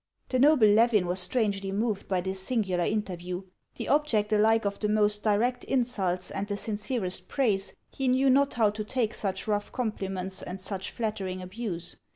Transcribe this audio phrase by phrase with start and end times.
[0.29, 3.43] The noble Levin was strangely moved bv this singular O •/«/ O interview.
[3.75, 8.55] The object alike of the most direct insults and the siucerest praise, he knew not
[8.55, 11.97] how to take such rough compliments and such flattering abuse.